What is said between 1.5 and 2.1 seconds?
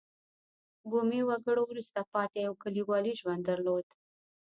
وروسته